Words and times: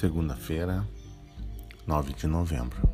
Segunda-feira, 0.00 0.88
9 1.86 2.14
de 2.14 2.26
novembro. 2.26 2.88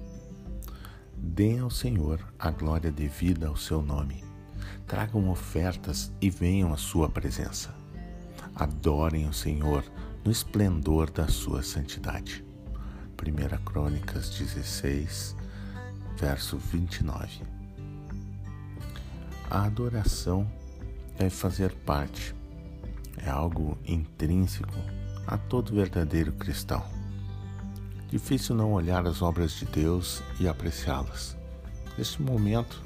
Deem 1.17 1.61
ao 1.61 1.71
Senhor 1.71 2.19
a 2.37 2.51
glória 2.51 2.91
devida 2.91 3.47
ao 3.47 3.57
seu 3.57 3.81
nome. 3.81 4.25
Tragam 4.89 5.31
ofertas 5.31 6.13
e 6.21 6.29
venham 6.29 6.75
à 6.75 6.77
sua 6.77 7.09
presença. 7.09 7.73
Adorem 8.57 9.29
o 9.29 9.33
Senhor 9.33 9.85
no 10.25 10.33
esplendor 10.33 11.09
da 11.09 11.29
sua 11.29 11.63
santidade. 11.63 12.45
1 13.13 13.65
Crônicas 13.65 14.31
16, 14.31 15.37
verso 16.17 16.59
29. 16.59 17.41
A 19.49 19.63
adoração 19.63 20.45
deve 21.17 21.31
fazer 21.31 21.73
parte, 21.73 22.35
é 23.17 23.31
algo 23.31 23.79
intrínseco 23.87 25.06
a 25.27 25.37
todo 25.37 25.75
verdadeiro 25.75 26.33
cristão. 26.33 26.85
Difícil 28.09 28.55
não 28.55 28.73
olhar 28.73 29.07
as 29.07 29.21
obras 29.21 29.53
de 29.53 29.65
Deus 29.67 30.23
e 30.39 30.47
apreciá-las. 30.47 31.37
Neste 31.99 32.23
momento, 32.23 32.83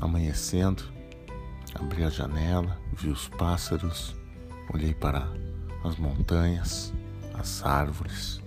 amanhecendo, 0.00 0.84
abri 1.74 2.04
a 2.04 2.10
janela, 2.10 2.78
vi 2.92 3.08
os 3.08 3.28
pássaros, 3.28 4.14
olhei 4.72 4.94
para 4.94 5.28
as 5.84 5.96
montanhas, 5.96 6.92
as 7.34 7.64
árvores, 7.64 8.40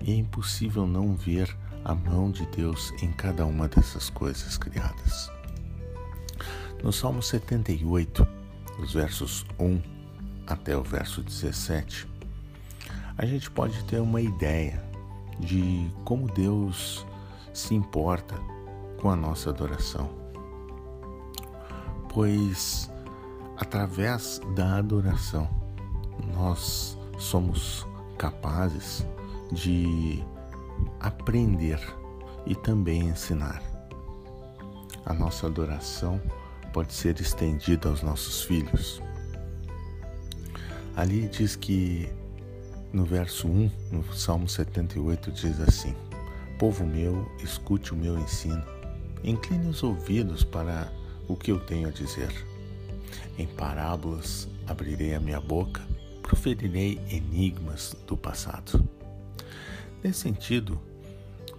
e 0.00 0.12
é 0.12 0.16
impossível 0.16 0.86
não 0.86 1.14
ver 1.14 1.54
a 1.84 1.94
mão 1.94 2.30
de 2.30 2.44
Deus 2.46 2.92
em 3.02 3.12
cada 3.12 3.46
uma 3.46 3.68
dessas 3.68 4.10
coisas 4.10 4.56
criadas. 4.58 5.30
No 6.82 6.92
Salmo 6.92 7.22
78, 7.22 8.26
os 8.82 8.94
versos 8.94 9.44
1 9.58 9.99
até 10.50 10.76
o 10.76 10.82
verso 10.82 11.22
17, 11.22 12.08
a 13.16 13.24
gente 13.24 13.50
pode 13.50 13.82
ter 13.84 14.00
uma 14.00 14.20
ideia 14.20 14.82
de 15.38 15.90
como 16.04 16.26
Deus 16.26 17.06
se 17.52 17.74
importa 17.74 18.34
com 19.00 19.10
a 19.10 19.16
nossa 19.16 19.50
adoração. 19.50 20.10
Pois 22.12 22.90
através 23.56 24.40
da 24.54 24.78
adoração 24.78 25.48
nós 26.34 26.98
somos 27.18 27.86
capazes 28.18 29.06
de 29.52 30.24
aprender 30.98 31.80
e 32.46 32.54
também 32.54 33.08
ensinar. 33.08 33.62
A 35.04 35.14
nossa 35.14 35.46
adoração 35.46 36.20
pode 36.72 36.92
ser 36.92 37.20
estendida 37.20 37.88
aos 37.88 38.02
nossos 38.02 38.42
filhos. 38.44 39.02
Ali 41.00 41.28
diz 41.28 41.56
que 41.56 42.12
no 42.92 43.06
verso 43.06 43.48
1, 43.48 43.70
no 43.90 44.12
Salmo 44.12 44.46
78, 44.46 45.32
diz 45.32 45.58
assim: 45.58 45.96
Povo 46.58 46.84
meu, 46.84 47.26
escute 47.42 47.94
o 47.94 47.96
meu 47.96 48.18
ensino, 48.18 48.62
incline 49.24 49.66
os 49.66 49.82
ouvidos 49.82 50.44
para 50.44 50.92
o 51.26 51.34
que 51.36 51.50
eu 51.50 51.58
tenho 51.58 51.88
a 51.88 51.90
dizer. 51.90 52.30
Em 53.38 53.46
parábolas 53.46 54.46
abrirei 54.66 55.14
a 55.14 55.20
minha 55.20 55.40
boca, 55.40 55.80
proferirei 56.20 57.00
enigmas 57.10 57.96
do 58.06 58.14
passado. 58.14 58.86
Nesse 60.04 60.20
sentido, 60.20 60.78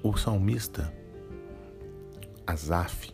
o 0.03 0.15
salmista 0.15 0.93
Asaf 2.45 3.11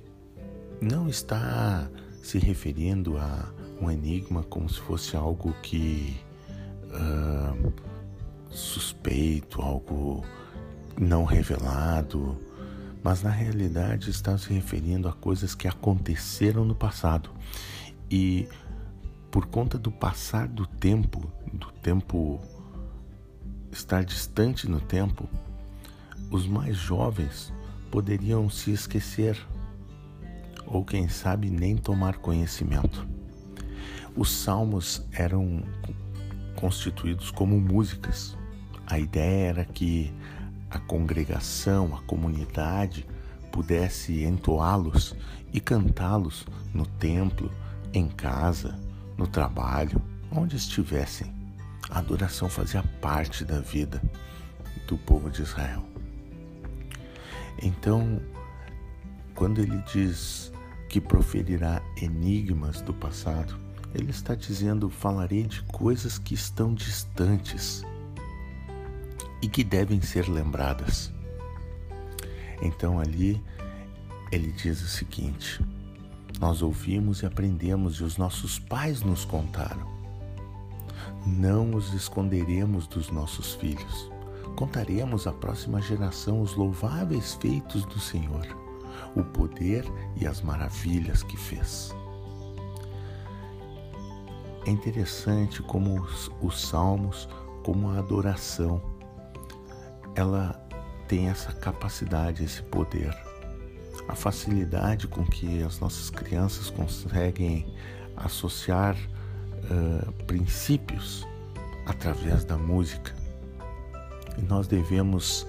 não 0.81 1.07
está 1.07 1.89
se 2.21 2.37
referindo 2.37 3.17
a 3.17 3.49
um 3.81 3.89
enigma 3.89 4.43
como 4.43 4.69
se 4.69 4.79
fosse 4.79 5.15
algo 5.15 5.53
que 5.61 6.19
uh, 6.85 7.73
suspeito, 8.49 9.61
algo 9.61 10.23
não 10.99 11.23
revelado, 11.23 12.37
mas 13.03 13.21
na 13.21 13.29
realidade 13.29 14.09
está 14.09 14.37
se 14.37 14.51
referindo 14.51 15.07
a 15.07 15.13
coisas 15.13 15.53
que 15.53 15.67
aconteceram 15.67 16.65
no 16.65 16.75
passado 16.75 17.29
e 18.09 18.47
por 19.29 19.45
conta 19.45 19.77
do 19.77 19.91
passar 19.91 20.47
do 20.47 20.65
tempo, 20.65 21.31
do 21.53 21.71
tempo 21.71 22.39
estar 23.71 24.03
distante 24.03 24.67
no 24.67 24.79
tempo, 24.79 25.29
os 26.31 26.47
mais 26.47 26.75
jovens 26.75 27.53
poderiam 27.91 28.49
se 28.49 28.71
esquecer 28.71 29.37
ou 30.65 30.83
quem 30.83 31.07
sabe 31.07 31.49
nem 31.49 31.77
tomar 31.77 32.17
conhecimento. 32.17 33.16
Os 34.17 34.31
salmos 34.31 35.05
eram 35.11 35.63
constituídos 36.55 37.29
como 37.29 37.61
músicas. 37.61 38.35
A 38.87 38.97
ideia 38.97 39.49
era 39.49 39.63
que 39.63 40.11
a 40.71 40.79
congregação, 40.79 41.95
a 41.95 42.01
comunidade 42.01 43.05
pudesse 43.51 44.23
entoá-los 44.23 45.15
e 45.53 45.59
cantá-los 45.59 46.47
no 46.73 46.83
templo, 46.87 47.51
em 47.93 48.07
casa, 48.07 48.79
no 49.15 49.27
trabalho, 49.27 50.01
onde 50.31 50.55
estivessem. 50.55 51.31
A 51.87 51.99
adoração 51.99 52.49
fazia 52.49 52.81
parte 52.99 53.45
da 53.45 53.59
vida 53.59 54.01
do 54.87 54.97
povo 54.97 55.29
de 55.29 55.43
Israel. 55.43 55.85
Então, 57.61 58.19
quando 59.35 59.61
ele 59.61 59.77
diz 59.93 60.51
que 60.89 60.99
proferirá 60.99 61.83
enigmas 62.01 62.81
do 62.81 62.95
passado, 62.95 63.66
ele 63.93 64.11
está 64.11 64.35
dizendo: 64.35 64.89
falarei 64.89 65.43
de 65.43 65.61
coisas 65.63 66.17
que 66.17 66.33
estão 66.33 66.73
distantes 66.73 67.83
e 69.41 69.47
que 69.47 69.63
devem 69.63 70.01
ser 70.01 70.27
lembradas. 70.27 71.11
Então 72.61 72.99
ali 72.99 73.41
ele 74.31 74.51
diz 74.51 74.81
o 74.81 74.87
seguinte: 74.87 75.63
Nós 76.39 76.61
ouvimos 76.61 77.21
e 77.21 77.25
aprendemos 77.25 77.95
e 77.95 78.03
os 78.03 78.17
nossos 78.17 78.59
pais 78.59 79.01
nos 79.01 79.25
contaram. 79.25 79.95
Não 81.25 81.75
os 81.75 81.93
esconderemos 81.93 82.87
dos 82.87 83.09
nossos 83.09 83.53
filhos. 83.55 84.11
Contaremos 84.55 85.27
à 85.27 85.31
próxima 85.31 85.81
geração 85.81 86.41
os 86.41 86.55
louváveis 86.55 87.35
feitos 87.35 87.85
do 87.85 87.99
Senhor, 87.99 88.47
o 89.15 89.23
poder 89.23 89.85
e 90.19 90.25
as 90.25 90.41
maravilhas 90.41 91.21
que 91.21 91.37
fez. 91.37 91.93
É 94.67 94.69
interessante 94.69 95.63
como 95.63 96.01
os, 96.01 96.29
os 96.41 96.59
salmos, 96.59 97.29
como 97.63 97.89
a 97.89 97.99
adoração, 97.99 98.81
ela 100.13 100.61
tem 101.07 101.29
essa 101.29 101.53
capacidade, 101.53 102.43
esse 102.43 102.61
poder. 102.63 103.15
A 104.09 104.13
facilidade 104.13 105.07
com 105.07 105.25
que 105.25 105.63
as 105.63 105.79
nossas 105.79 106.09
crianças 106.09 106.69
conseguem 106.69 107.73
associar 108.17 108.97
uh, 108.97 110.11
princípios 110.25 111.25
através 111.85 112.43
da 112.43 112.57
música. 112.57 113.15
E 114.37 114.41
nós 114.41 114.67
devemos 114.67 115.47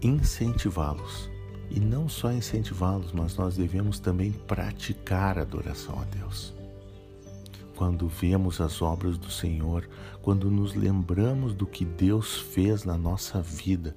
incentivá-los. 0.00 1.28
E 1.68 1.78
não 1.78 2.08
só 2.08 2.32
incentivá-los, 2.32 3.12
mas 3.12 3.36
nós 3.36 3.56
devemos 3.56 3.98
também 3.98 4.32
praticar 4.32 5.38
a 5.38 5.42
adoração 5.42 6.00
a 6.00 6.04
Deus 6.04 6.55
quando 7.76 8.08
vemos 8.08 8.60
as 8.60 8.80
obras 8.80 9.18
do 9.18 9.30
Senhor, 9.30 9.86
quando 10.22 10.50
nos 10.50 10.74
lembramos 10.74 11.54
do 11.54 11.66
que 11.66 11.84
Deus 11.84 12.40
fez 12.40 12.84
na 12.84 12.96
nossa 12.96 13.40
vida, 13.42 13.94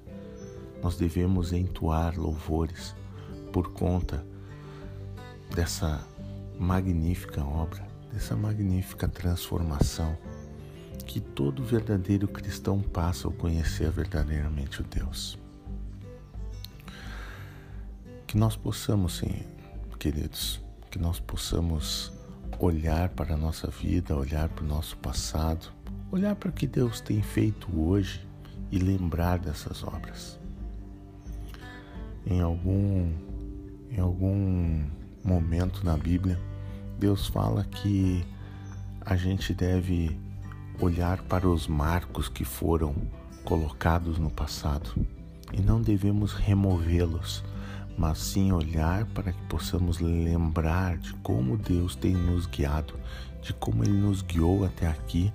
nós 0.82 0.96
devemos 0.96 1.52
entoar 1.52 2.18
louvores 2.18 2.94
por 3.50 3.72
conta 3.72 4.24
dessa 5.54 6.06
magnífica 6.58 7.42
obra, 7.42 7.86
dessa 8.12 8.36
magnífica 8.36 9.08
transformação 9.08 10.16
que 11.06 11.18
todo 11.18 11.64
verdadeiro 11.64 12.28
cristão 12.28 12.80
passa 12.80 13.26
ao 13.26 13.32
conhecer 13.32 13.90
verdadeiramente 13.90 14.80
o 14.80 14.84
Deus. 14.84 15.38
Que 18.26 18.36
nós 18.36 18.56
possamos, 18.56 19.16
sim, 19.16 19.42
queridos, 19.98 20.60
que 20.90 20.98
nós 20.98 21.18
possamos 21.18 22.12
olhar 22.60 23.08
para 23.08 23.34
a 23.34 23.38
nossa 23.38 23.68
vida, 23.68 24.14
olhar 24.14 24.48
para 24.48 24.62
o 24.62 24.68
nosso 24.68 24.96
passado, 24.98 25.72
olhar 26.12 26.36
para 26.36 26.50
o 26.50 26.52
que 26.52 26.66
Deus 26.66 27.00
tem 27.00 27.22
feito 27.22 27.68
hoje 27.74 28.26
e 28.70 28.78
lembrar 28.78 29.38
dessas 29.38 29.82
obras. 29.82 30.38
Em 32.26 32.40
algum, 32.40 33.12
em 33.90 33.98
algum 33.98 34.84
momento 35.24 35.84
na 35.84 35.96
Bíblia, 35.96 36.38
Deus 36.98 37.26
fala 37.26 37.64
que 37.64 38.24
a 39.00 39.16
gente 39.16 39.54
deve 39.54 40.18
olhar 40.78 41.22
para 41.22 41.48
os 41.48 41.66
marcos 41.66 42.28
que 42.28 42.44
foram 42.44 42.94
colocados 43.44 44.18
no 44.18 44.30
passado 44.30 44.94
e 45.52 45.62
não 45.62 45.80
devemos 45.80 46.34
removê-los, 46.34 47.42
mas 48.00 48.16
sim 48.16 48.50
olhar 48.50 49.04
para 49.08 49.30
que 49.30 49.42
possamos 49.42 49.98
lembrar 50.00 50.96
de 50.96 51.12
como 51.16 51.58
Deus 51.58 51.94
tem 51.94 52.14
nos 52.14 52.46
guiado, 52.46 52.94
de 53.42 53.52
como 53.52 53.84
Ele 53.84 53.92
nos 53.92 54.22
guiou 54.22 54.64
até 54.64 54.86
aqui 54.86 55.30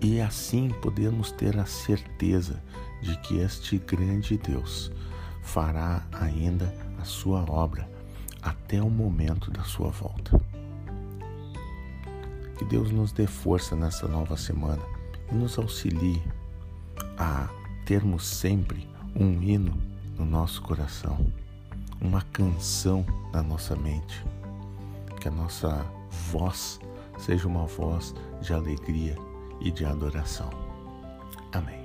E 0.00 0.18
assim 0.18 0.70
podemos 0.80 1.30
ter 1.30 1.58
a 1.58 1.66
certeza 1.66 2.62
de 3.02 3.14
que 3.18 3.36
este 3.40 3.76
grande 3.76 4.38
Deus 4.38 4.90
fará 5.42 6.06
ainda 6.10 6.74
a 6.98 7.04
sua 7.04 7.44
obra 7.50 7.86
até 8.40 8.80
o 8.82 8.88
momento 8.88 9.50
da 9.50 9.62
sua 9.62 9.90
volta. 9.90 10.40
Que 12.56 12.64
Deus 12.64 12.90
nos 12.90 13.12
dê 13.12 13.26
força 13.26 13.76
nesta 13.76 14.08
nova 14.08 14.38
semana 14.38 14.82
e 15.30 15.34
nos 15.34 15.58
auxilie 15.58 16.22
a 17.18 17.46
termos 17.84 18.26
sempre 18.26 18.88
um 19.14 19.42
hino 19.42 19.76
no 20.16 20.24
nosso 20.24 20.62
coração, 20.62 21.30
uma 22.00 22.22
canção 22.32 23.04
na 23.32 23.42
nossa 23.42 23.76
mente. 23.76 24.24
Que 25.20 25.28
a 25.28 25.30
nossa 25.30 25.84
voz 26.30 26.80
seja 27.18 27.48
uma 27.48 27.66
voz 27.66 28.14
de 28.40 28.52
alegria 28.52 29.16
e 29.60 29.70
de 29.70 29.84
adoração. 29.84 30.50
Amém. 31.52 31.77